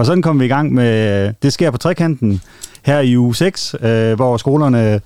[0.00, 2.40] Og sådan kom vi i gang med, det sker på trekanten
[2.82, 5.00] her i uge 6, øh, hvor skolerne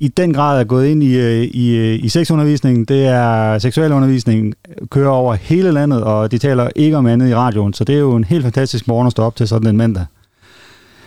[0.00, 2.84] i den grad er gået ind i, øh, i, øh, i sexundervisningen.
[2.84, 4.54] Det er seksuel undervisning,
[4.90, 7.98] kører over hele landet, og de taler ikke om andet i radioen, så det er
[7.98, 10.04] jo en helt fantastisk morgen at stå op til sådan en mandag.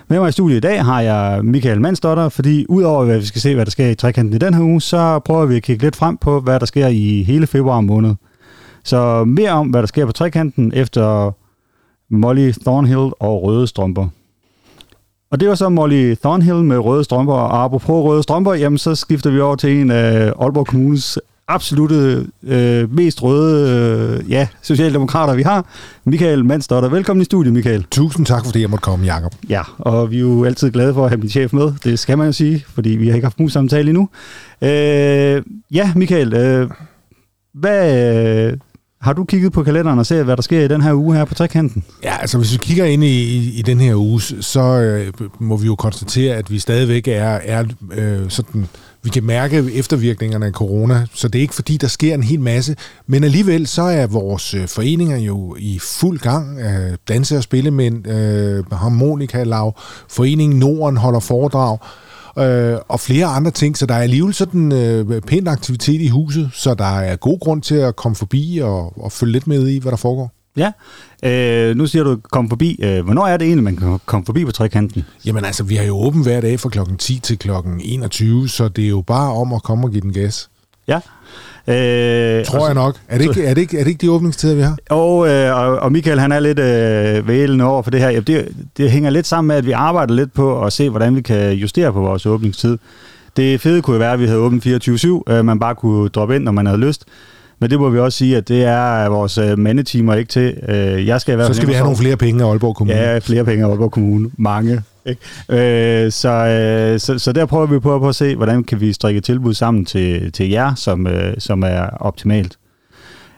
[0.08, 3.42] Med mig i studiet i dag har jeg Michael Mandsdotter, fordi udover at vi skal
[3.42, 5.84] se, hvad der sker i trekanten i den her uge, så prøver vi at kigge
[5.84, 8.16] lidt frem på, hvad der sker i hele februar måned.
[8.84, 11.32] Så mere om, hvad der sker på trekanten efter
[12.10, 14.08] Molly Thornhill og Røde Strømper.
[15.32, 18.96] Og det var så Molly Thornhill med røde strømper, og apropos røde strømper, jamen så
[18.96, 25.36] skifter vi over til en af Aalborg Kommunes absolute øh, mest røde øh, ja, socialdemokrater,
[25.36, 25.66] vi har.
[26.06, 26.90] Michael Mandsdotter.
[26.90, 27.86] Velkommen i studiet, Michael.
[27.92, 29.34] Tusind tak, fordi jeg måtte komme, Jacob.
[29.50, 31.74] Ja, og vi er jo altid glade for at have min chef med.
[31.84, 34.10] Det skal man jo sige, fordi vi har ikke haft mus samtale endnu.
[34.62, 36.70] Øh, ja, Michael, øh,
[37.54, 38.54] hvad,
[39.02, 41.26] har du kigget på kalenderen og set, hvad der sker i den her uge her
[41.26, 41.84] på trekanten?
[42.04, 45.58] Ja, altså hvis vi kigger ind i, i, i den her uge, så øh, må
[45.58, 48.68] vi jo konstatere, at vi stadigvæk er, er øh, sådan,
[49.04, 52.40] vi kan mærke eftervirkningerne af corona, så det er ikke fordi, der sker en hel
[52.40, 52.76] masse,
[53.08, 56.60] men alligevel så er vores øh, foreninger jo i fuld gang.
[56.60, 59.76] Øh, danse- og spillemænd, øh, harmonika lav,
[60.10, 62.09] Foreningen Norden holder foredrag, øh,
[62.88, 66.74] og flere andre ting, så der er alligevel sådan øh, pæn aktivitet i huset, så
[66.74, 69.92] der er god grund til at komme forbi og, og følge lidt med i, hvad
[69.92, 70.32] der foregår.
[70.58, 70.72] Ja,
[71.24, 72.80] øh, nu siger du kom forbi.
[72.84, 75.06] Øh, hvornår er det egentlig, man kan komme forbi på trekanten?
[75.26, 78.68] Jamen altså, vi har jo åben hver dag fra klokken 10 til klokken 21, så
[78.68, 80.50] det er jo bare om at komme og give den gas.
[80.90, 81.00] Ja,
[81.70, 82.96] Øh, Tror jeg nok.
[83.08, 84.78] Er det, ikke, er, det ikke, er det ikke de åbningstider, vi har?
[84.90, 88.10] Og, øh, og, Michael, han er lidt øh, vælende over for det her.
[88.10, 91.16] Ja, det, det hænger lidt sammen med, at vi arbejder lidt på at se, hvordan
[91.16, 92.78] vi kan justere på vores åbningstid.
[93.38, 95.34] Det fede kunne være, at vi havde åbent 24-7.
[95.34, 97.06] Øh, man bare kunne droppe ind, når man havde lyst.
[97.60, 100.58] Men det må vi også sige, at det er vores øh, mandetimer ikke til.
[100.70, 102.76] Øh, jeg skal i hvert fald Så skal vi have nogle flere penge af Aalborg
[102.76, 103.00] Kommune.
[103.00, 104.30] Ja, flere penge af Aalborg Kommune.
[104.38, 104.82] Mange.
[105.10, 106.06] Ikke?
[106.06, 108.94] Øh, så, øh, så, så der prøver vi på, på at se, hvordan kan vi
[108.94, 112.58] strikke tilbud sammen til, til jer, som, øh, som er optimalt.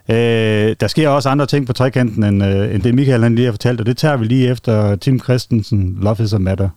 [0.10, 3.46] Øh, der sker også andre ting på trekanten, end, øh, end det Michael han lige
[3.46, 6.70] har fortalt, og det tager vi lige efter Tim Christensen, Love is a Matter.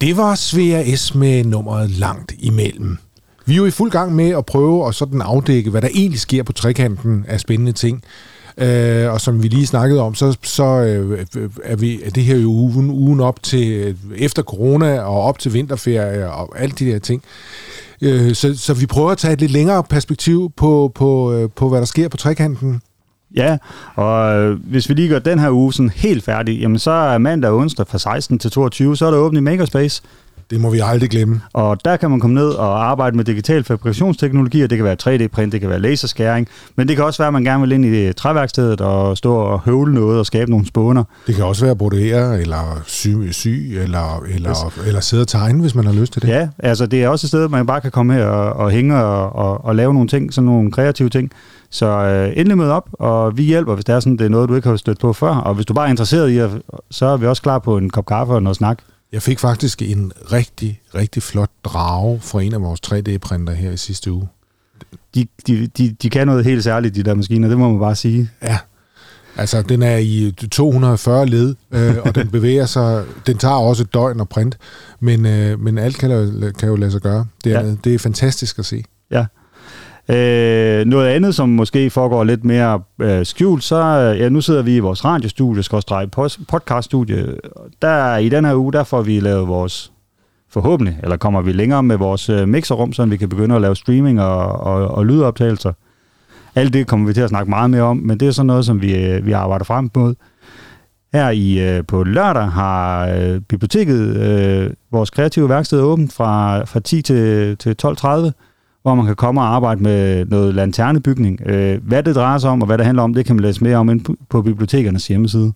[0.00, 1.14] Det var Svea S.
[1.14, 2.98] med nummeret langt imellem.
[3.46, 6.20] Vi er jo i fuld gang med at prøve at sådan afdække, hvad der egentlig
[6.20, 8.02] sker på trekanten af spændende ting.
[8.58, 11.26] Øh, og som vi lige snakkede om, så, så øh,
[11.64, 15.38] er, vi, er det her jo ugen, ugen op til øh, efter corona og op
[15.38, 17.22] til vinterferie og alt de der ting.
[18.02, 21.68] Øh, så, så vi prøver at tage et lidt længere perspektiv på, på, øh, på
[21.68, 22.80] hvad der sker på trekanten.
[23.36, 23.58] Ja,
[23.94, 27.18] og øh, hvis vi lige gør den her uge sådan helt færdig, jamen så er
[27.18, 30.02] mandag og onsdag fra 16 til 22, så er der åbent i Makerspace.
[30.50, 31.40] Det må vi aldrig glemme.
[31.52, 34.96] Og der kan man komme ned og arbejde med digital fabrikationsteknologi, og det kan være
[35.02, 37.84] 3D-print, det kan være laserskæring, men det kan også være, at man gerne vil ind
[37.84, 41.04] i træværkstedet og stå og høvle noget og skabe nogle spåner.
[41.26, 44.86] Det kan også være brodere, eller sy, sy eller, eller, yes.
[44.86, 46.28] eller sidde og tegne, hvis man har lyst til det.
[46.28, 48.96] Ja, altså det er også et sted, man bare kan komme her og, og hænge
[48.96, 51.30] og, og, og lave nogle ting, sådan nogle kreative ting.
[51.70, 54.48] Så øh, endelig mød op, og vi hjælper, hvis det er sådan, det er noget,
[54.48, 55.34] du ikke har stødt på før.
[55.34, 56.60] Og hvis du bare er interesseret i,
[56.90, 58.78] så er vi også klar på en kop kaffe og noget snak.
[59.14, 63.76] Jeg fik faktisk en rigtig, rigtig flot drage fra en af vores 3D-printer her i
[63.76, 64.28] sidste uge.
[65.14, 67.94] De, de, de, de kan noget helt særligt, de der maskiner, det må man bare
[67.94, 68.30] sige.
[68.42, 68.58] Ja,
[69.36, 73.94] altså den er i 240 led, øh, og den bevæger sig, den tager også et
[73.94, 74.58] døgn at print,
[75.00, 76.10] men, øh, men alt kan,
[76.58, 77.26] kan jo lade sig gøre.
[77.44, 77.74] Det er, ja.
[77.84, 78.84] det er fantastisk at se.
[79.10, 79.26] Ja,
[80.08, 84.62] Øh, noget andet, som måske foregår lidt mere øh, skjult, så øh, ja, nu sidder
[84.62, 86.08] vi i vores radiostudie, skorstræk
[86.48, 87.34] podcaststudie.
[87.82, 89.92] Der, I den her uge, der får vi lavet vores,
[90.54, 93.76] forhåbentlig, eller kommer vi længere med vores øh, mixerrum, så vi kan begynde at lave
[93.76, 95.72] streaming og, og, og lydoptagelser.
[96.54, 98.64] Alt det kommer vi til at snakke meget mere om, men det er sådan noget,
[98.64, 100.14] som vi, øh, vi arbejder frem mod.
[101.12, 106.80] Her i øh, på lørdag har øh, biblioteket øh, vores kreative værksted åbent fra, fra
[106.80, 108.30] 10 til, til 12.30
[108.84, 111.40] hvor man kan komme og arbejde med noget lanternebygning.
[111.46, 113.64] Øh, hvad det drejer sig om, og hvad det handler om, det kan man læse
[113.64, 115.52] mere om på bibliotekernes hjemmeside.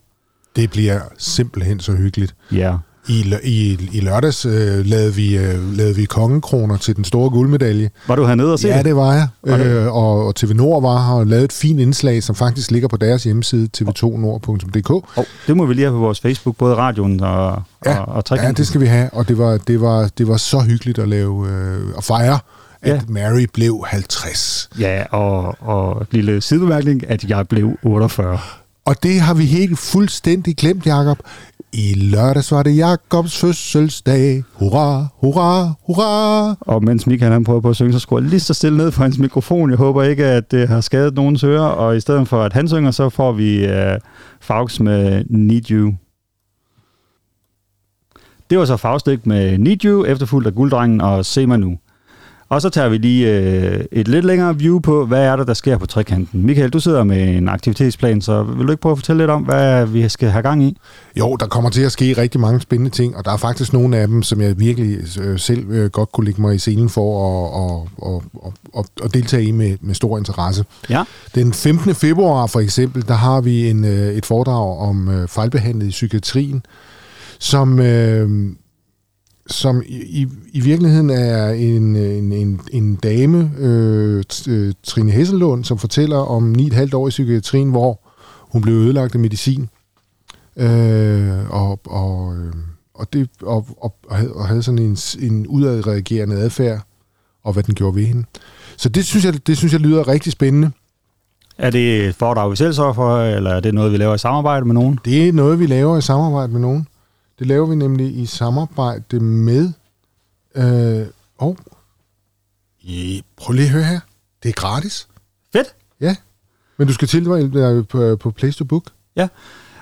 [0.57, 2.35] Det bliver simpelthen så hyggeligt.
[2.53, 2.75] Ja.
[3.09, 7.91] I, i, i lørdags øh, lavede, vi, øh, lavede vi kongekroner til den store guldmedalje.
[8.07, 9.29] Var du hernede og se Ja, det var jeg.
[9.45, 9.67] Det?
[9.67, 12.89] Øh, og, og TV Nord var her og lavede et fint indslag, som faktisk ligger
[12.89, 14.91] på deres hjemmeside, tv2nord.dk.
[14.91, 18.37] Oh, det må vi lige have på vores Facebook, både radioen og, ja, og, og
[18.37, 21.09] Ja, det skal vi have, og det var, det var, det var så hyggeligt at
[21.09, 22.39] lave øh, og fejre
[22.83, 23.01] at ja.
[23.09, 24.71] Mary blev 50.
[24.81, 28.39] Ja, og, og lille sidebemærkning, at jeg blev 48.
[28.85, 31.19] Og det har vi helt fuldstændig glemt, Jacob.
[31.73, 34.45] I lørdags var det Jakobs fødselsdag.
[34.53, 36.57] Hurra, hurra, hurra.
[36.61, 38.93] Og mens Michael han prøver på at synge, så skruer jeg lige så stille ned
[38.93, 39.71] for hans mikrofon.
[39.71, 41.67] Jeg håber ikke, at det har skadet nogens ører.
[41.67, 43.97] Og i stedet for, at han synger, så får vi uh,
[44.41, 45.95] Faux med Need You.
[48.51, 51.79] Det var så Faustik med Need You, efterfulgt af Gulddrengen og Se mig nu.
[52.51, 55.55] Og så tager vi lige øh, et lidt længere view på, hvad er der, der
[55.55, 56.47] sker på trekanten.
[56.47, 59.43] Michael, du sidder med en aktivitetsplan, så vil du ikke prøve at fortælle lidt om,
[59.43, 60.77] hvad vi skal have gang i?
[61.19, 63.97] Jo, der kommer til at ske rigtig mange spændende ting, og der er faktisk nogle
[63.97, 67.19] af dem, som jeg virkelig øh, selv øh, godt kunne lægge mig i scenen for
[67.19, 70.65] at, og, og, og, og, og deltage i med, med stor interesse.
[70.91, 71.05] Ja.
[71.35, 71.95] Den 15.
[71.95, 76.63] februar for eksempel, der har vi en, øh, et foredrag om øh, fejlbehandlet i psykiatrien,
[77.39, 77.81] som...
[77.81, 78.51] Øh,
[79.51, 84.25] som i, i virkeligheden er en, en, en, en dame, øh,
[84.83, 88.01] Trine Hesselund, som fortæller om 9,5 år i psykiatrien, hvor
[88.41, 89.69] hun blev ødelagt af medicin.
[90.57, 92.53] Øh, og, og, øh,
[92.95, 93.95] og, det, og, og,
[94.35, 96.81] og havde sådan en, en udadreagerende adfærd,
[97.45, 98.25] og hvad den gjorde ved hende.
[98.77, 100.71] Så det synes jeg, det synes jeg lyder rigtig spændende.
[101.59, 104.19] Er det et foredrag, vi selv så for, eller er det noget, vi laver i
[104.19, 104.99] samarbejde med nogen?
[105.05, 106.87] Det er noget, vi laver i samarbejde med nogen.
[107.39, 109.73] Det laver vi nemlig i samarbejde med...
[110.55, 111.07] Øh,
[111.39, 111.57] oh,
[112.81, 114.01] I, prøv lige at høre her.
[114.43, 115.09] Det er gratis.
[115.53, 115.75] Fedt.
[116.01, 116.17] Ja.
[116.77, 118.85] Men du skal tilmelde dig på, på Place to Book.
[119.17, 119.29] Ja.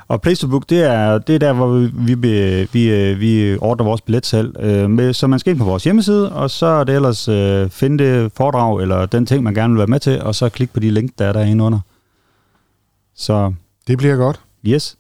[0.08, 3.84] Og Place to Book, det er, det er der, hvor vi, vi, vi, vi ordner
[3.84, 4.60] vores billetsalg.
[4.60, 7.70] Øh, med, så man skal ind på vores hjemmeside, og så er det ellers øh,
[7.70, 10.72] finde det foredrag, eller den ting, man gerne vil være med til, og så klik
[10.72, 11.80] på de link, der er derinde under.
[13.14, 13.52] Så...
[13.86, 14.40] Det bliver godt.
[14.66, 14.96] Yes.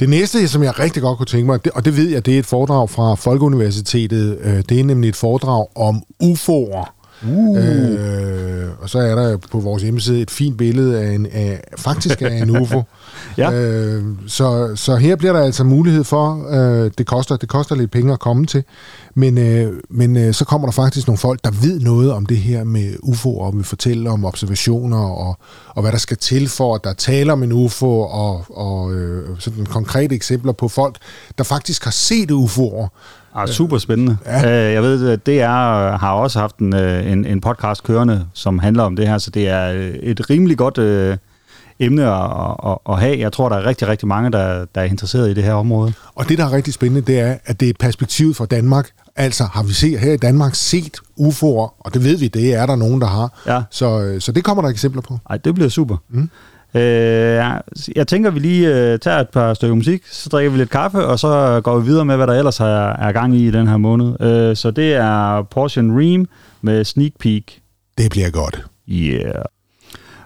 [0.00, 2.38] Det næste, som jeg rigtig godt kunne tænke mig, og det ved jeg, det er
[2.38, 4.38] et foredrag fra Folkeuniversitetet.
[4.40, 6.94] Øh, det er nemlig et foredrag om UFO'er.
[7.22, 7.56] Uh.
[7.56, 12.22] Øh, og så er der på vores hjemmeside et fint billede af en, af, faktisk
[12.22, 12.82] af en UFO.
[13.38, 13.52] Ja.
[13.52, 17.90] øh, så, så her bliver der altså mulighed for, øh, det, koster, det koster lidt
[17.90, 18.64] penge at komme til,
[19.14, 22.36] men, øh, men øh, så kommer der faktisk nogle folk, der ved noget om det
[22.36, 25.38] her med UFO, og vil fortælle om observationer, og,
[25.68, 29.28] og hvad der skal til for, at der taler om en UFO, og, og øh,
[29.38, 30.96] sådan konkrete eksempler på folk,
[31.38, 32.88] der faktisk har set UFO'er.
[33.34, 34.16] Ah, super spændende.
[34.26, 34.66] Ja.
[34.66, 38.58] Øh, jeg ved, at DR har også haft en, øh, en, en podcast kørende, som
[38.58, 41.16] handler om det her, så det er et rimelig godt øh,
[41.80, 43.18] emne at, at, at have.
[43.18, 45.92] Jeg tror, der er rigtig, rigtig mange, der, der er interesseret i det her område.
[46.14, 48.90] Og det, der er rigtig spændende, det er, at det er et perspektiv fra Danmark.
[49.16, 52.66] Altså har vi set, her i Danmark set UFO'er, og det ved vi, det er
[52.66, 53.42] der nogen, der har.
[53.46, 53.62] Ja.
[53.70, 55.18] Så, øh, så det kommer der eksempler på.
[55.28, 55.96] Nej, det bliver super.
[56.08, 56.30] Mm.
[56.74, 56.80] Øh,
[57.96, 61.06] jeg tænker, vi lige øh, tager et par stykker musik, så drikker vi lidt kaffe,
[61.06, 63.68] og så går vi videre med, hvad der ellers er, er gang i i den
[63.68, 64.20] her måned.
[64.20, 66.26] Øh, så det er Portion Ream
[66.62, 67.60] med Sneak Peek.
[67.98, 68.66] Det bliver godt.
[68.88, 69.44] Yeah.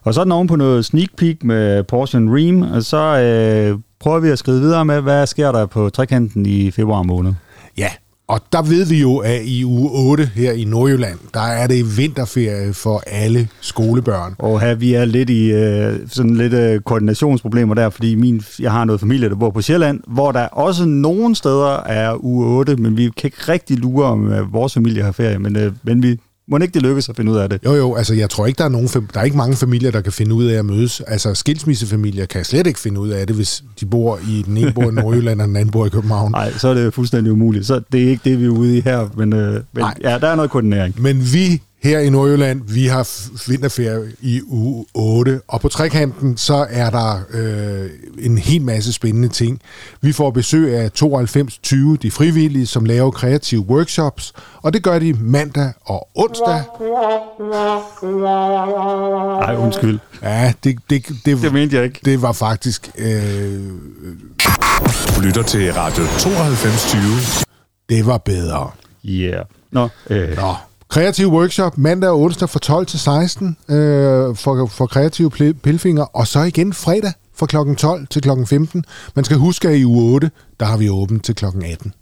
[0.04, 3.78] Og så er den oven på noget sneak peek med Portion Ream, og så øh,
[4.00, 7.32] prøver vi at skride videre med, hvad sker der på trekanten i februar måned.
[7.78, 7.88] Ja,
[8.28, 11.98] og der ved vi jo, at i uge 8 her i Nordjylland, der er det
[11.98, 14.34] vinterferie for alle skolebørn.
[14.38, 18.72] Og her vi er lidt i øh, sådan lidt øh, koordinationsproblemer der, fordi min, jeg
[18.72, 22.76] har noget familie, der bor på Sjælland, hvor der også nogle steder er uge 8,
[22.76, 26.02] men vi kan ikke rigtig lure, om øh, vores familie har ferie, men, øh, men
[26.02, 26.18] vi
[26.48, 27.60] må ikke det lykkes at finde ud af det?
[27.64, 30.00] Jo, jo, altså jeg tror ikke, der er, nogen, der er ikke mange familier, der
[30.00, 31.00] kan finde ud af at mødes.
[31.00, 34.72] Altså skilsmissefamilier kan slet ikke finde ud af det, hvis de bor i den ene
[34.72, 36.32] bor i Nordjylland, og den anden bor i København.
[36.32, 37.66] Nej, så er det fuldstændig umuligt.
[37.66, 40.28] Så det er ikke det, vi er ude i her, men, øh, men ja, der
[40.28, 41.02] er noget koordinering.
[41.02, 43.08] Men vi her i Nordjylland, vi har
[43.50, 49.28] vinterferie i uge 8, og på trekanten, så er der øh, en hel masse spændende
[49.28, 49.60] ting.
[50.00, 55.12] Vi får besøg af 9220, de frivillige, som laver kreative workshops, og det gør de
[55.12, 56.62] mandag og onsdag.
[59.40, 59.98] Nej, undskyld.
[60.22, 62.00] Ja, det, det, det, det mente jeg ikke.
[62.04, 62.90] Det var faktisk...
[62.98, 63.60] Øh,
[65.16, 67.46] du lytter til Radio 9220.
[67.88, 68.70] Det var bedre.
[69.04, 69.44] Yeah.
[69.70, 70.36] Nå, øh.
[70.36, 70.54] Nå.
[70.92, 73.76] Kreativ workshop mandag og onsdag fra 12 til 16 øh,
[74.36, 77.74] for, for kreative pilfinger, og så igen fredag fra kl.
[77.74, 78.28] 12 til kl.
[78.46, 78.84] 15.
[79.16, 80.30] Man skal huske, at i uge 8,
[80.60, 81.44] der har vi åbent til kl.
[81.44, 81.94] 18.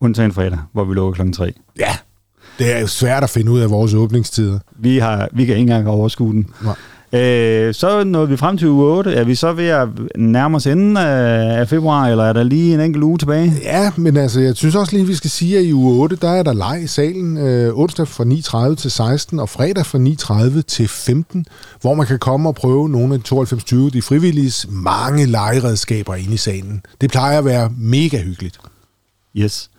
[0.00, 1.32] Undtagen fredag, hvor vi lukker kl.
[1.32, 1.52] 3.
[1.78, 1.96] Ja,
[2.58, 4.58] det er jo svært at finde ud af vores åbningstider.
[4.76, 6.50] Vi, har, vi kan ikke engang overskue den.
[6.62, 6.74] Nej.
[7.14, 9.14] Øh, så når vi frem til uge 8.
[9.14, 12.80] Er vi så ved at nærme os enden af februar, eller er der lige en
[12.80, 13.52] enkelt uge tilbage?
[13.62, 16.16] Ja, men altså, jeg synes også lige, at vi skal sige, at i uge 8,
[16.16, 18.24] der er der leg i salen øh, onsdag fra
[18.70, 19.98] 9.30 til 16, og fredag fra
[20.58, 21.46] 9.30 til 15,
[21.80, 26.34] hvor man kan komme og prøve nogle af de 92 de frivilliges mange legeredskaber inde
[26.34, 26.82] i salen.
[27.00, 28.58] Det plejer at være mega hyggeligt.
[29.36, 29.70] Yes.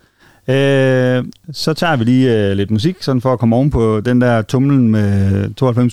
[0.48, 4.20] Øh, så tager vi lige øh, lidt musik, sådan for at komme oven på den
[4.20, 5.92] der tumlen med 92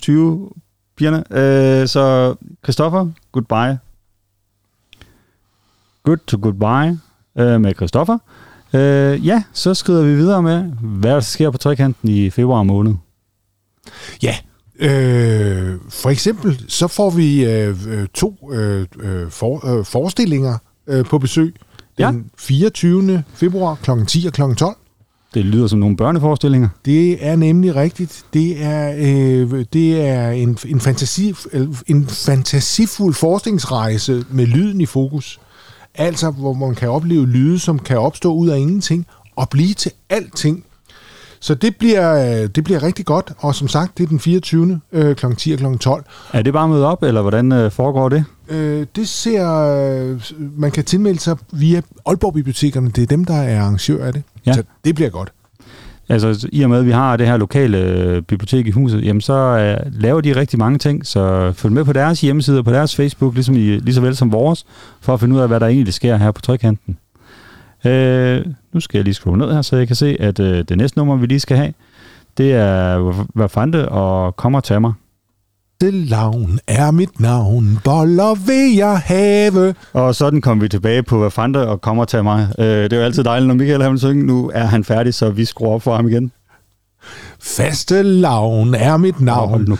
[0.96, 1.24] pigerne.
[1.30, 2.34] Øh, så
[2.64, 3.78] Christoffer, goodbye.
[6.04, 6.98] Good to goodbye.
[7.38, 8.18] øh, med Christoffer.
[8.74, 12.94] Øh, ja, så skrider vi videre med, hvad der sker på trekanten i februar måned.
[14.22, 14.36] Ja,
[14.78, 21.04] øh, for eksempel så får vi øh, øh, to øh, øh, for, øh, forestillinger øh,
[21.04, 21.54] på besøg
[21.98, 22.06] Ja.
[22.10, 23.24] den 24.
[23.34, 23.90] februar kl.
[24.08, 24.42] 10 og kl.
[24.56, 24.76] 12.
[25.34, 26.68] Det lyder som nogle børneforestillinger.
[26.84, 28.24] Det er nemlig rigtigt.
[28.34, 31.34] Det er, øh, det er en, en, fantasi,
[31.86, 35.40] en fantasifuld forskningsrejse med lyden i fokus.
[35.94, 39.92] Altså, hvor man kan opleve lyde, som kan opstå ud af ingenting og blive til
[40.10, 40.64] alting.
[41.40, 44.80] Så det bliver, øh, det bliver rigtig godt, og som sagt, det er den 24.
[44.92, 45.26] Øh, kl.
[45.38, 45.78] 10 og kl.
[45.80, 46.04] 12.
[46.32, 48.24] Er det bare møde op, eller hvordan øh, foregår det?
[48.48, 50.20] Øh, det ser, øh,
[50.56, 52.90] man kan tilmelde sig via Aalborg Bibliotekerne.
[52.90, 54.22] Det er dem, der er arrangør af det.
[54.46, 54.52] Ja.
[54.52, 55.32] Så det bliver godt.
[56.08, 59.20] Altså, i og med, at vi har det her lokale øh, bibliotek i huset, jamen
[59.20, 62.72] så øh, laver de rigtig mange ting, så følg med på deres hjemmeside og på
[62.72, 64.66] deres Facebook, ligesom i, lige så vel som vores,
[65.00, 66.98] for at finde ud af, hvad der egentlig sker her på trekanten.
[67.86, 70.76] Øh, nu skal jeg lige skrue ned her, så jeg kan se, at øh, det
[70.78, 71.72] næste nummer, vi lige skal have,
[72.38, 74.92] det er Vafante og Kommer til mig.
[75.90, 79.74] Lavn er mit navn, boller vil jeg have.
[79.92, 82.48] Og sådan kom vi tilbage på Vafante og Kommer til mig.
[82.58, 84.26] Øh, det er jo altid dejligt, når Michael vil synge.
[84.26, 86.32] Nu er han færdig, så vi skruer op for ham igen.
[87.40, 89.64] Faste lavn er mit navn.
[89.68, 89.78] nu.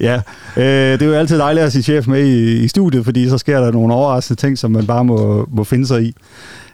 [0.00, 0.22] ja,
[0.56, 3.38] øh, det er jo altid dejligt at sige chef med i, i studiet, fordi så
[3.38, 6.14] sker der nogle overraskende ting, som man bare må, må finde sig i.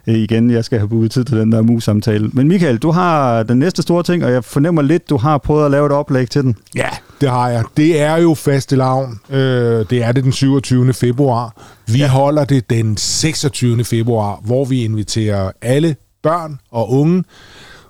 [0.06, 2.30] Øh, igen, jeg skal have booket tid til den der mus-samtale.
[2.32, 5.64] Men Michael, du har den næste store ting, og jeg fornemmer lidt, du har prøvet
[5.64, 6.56] at lave et oplæg til den.
[6.74, 6.88] Ja,
[7.22, 7.64] det har jeg.
[7.76, 9.20] Det er jo faste lavn.
[9.30, 10.92] Øh, det er det den 27.
[10.92, 11.56] februar.
[11.86, 12.08] Vi ja.
[12.08, 13.84] holder det den 26.
[13.84, 17.24] februar, hvor vi inviterer alle børn og unge,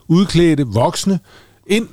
[0.08, 1.18] udklædte voksne,
[1.66, 1.88] ind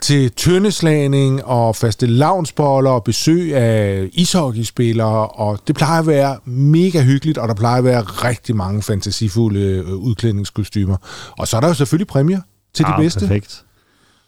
[0.00, 7.02] til tøndeslagning og faste lavnsboller og besøg af ishockeyspillere, og det plejer at være mega
[7.02, 10.96] hyggeligt, og der plejer at være rigtig mange fantasifulde øh, udklædningskostymer.
[11.38, 12.40] Og så er der jo selvfølgelig præmier
[12.74, 13.20] til de bedste.
[13.20, 13.64] Perfekt.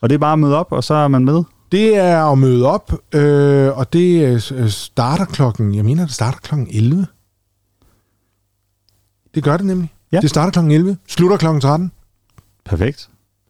[0.01, 1.43] Og det er bare at møde op, og så er man med.
[1.73, 6.39] Det er at møde op, øh, og det øh, starter klokken, jeg mener, det starter
[6.39, 7.07] klokken 11.
[9.35, 9.93] Det gør det nemlig.
[10.13, 10.21] Ja.
[10.21, 11.93] Det starter klokken 11, slutter klokken 13.
[12.65, 13.09] Perfekt.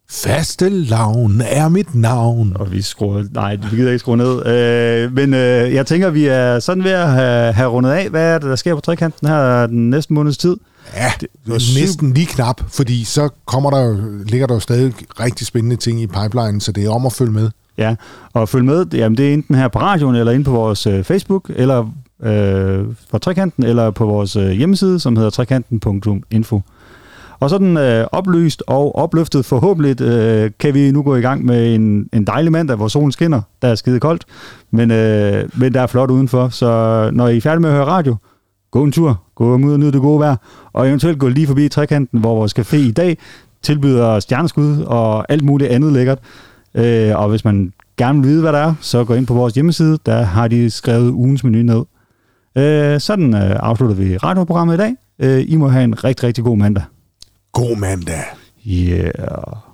[0.09, 2.57] Faste lavn er mit navn.
[2.57, 3.23] Og vi skruer...
[3.31, 4.45] Nej, vi gider ikke skrue ned.
[4.45, 8.09] Øh, men øh, jeg tænker, vi er sådan ved at have, have rundet af.
[8.09, 10.57] Hvad er det, der sker på trekanten her den næste måneds tid?
[10.93, 15.47] Ja, det er næsten lige knap, fordi så kommer der, ligger der jo stadig rigtig
[15.47, 17.49] spændende ting i pipeline, så det er om at følge med.
[17.77, 17.95] Ja,
[18.33, 18.85] og følg med.
[18.93, 21.79] Jamen, det er enten her på radioen, eller inde på vores øh, Facebook, eller
[22.23, 26.61] øh, fra Trekanten, eller på vores øh, hjemmeside, som hedder trekanten.info.
[27.39, 31.75] Og sådan øh, oplyst og opløftet forhåbentlig øh, kan vi nu gå i gang med
[31.75, 33.41] en, en dejlig mandag, hvor solen skinner.
[33.61, 34.25] Der er skide koldt,
[34.71, 36.49] men, øh, men der er flot udenfor.
[36.49, 38.15] Så når I er færdige med at høre radio,
[38.71, 40.35] gå en tur, gå ud og nyde det gode vejr,
[40.73, 43.17] og eventuelt gå lige forbi Trekanten, hvor vores café i dag
[43.61, 46.19] tilbyder stjerneskud og alt muligt andet lækkert.
[46.75, 49.53] Øh, og hvis man gerne vil vide, hvad der er, så gå ind på vores
[49.53, 49.97] hjemmeside.
[50.05, 51.83] Der har de skrevet ugens menu ned.
[52.63, 54.95] Øh, sådan øh, afslutter vi radioprogrammet i dag.
[55.19, 56.83] Øh, I må have en rigtig, rigtig god mandag.
[57.51, 58.23] God mandag.
[58.67, 59.72] Yeah.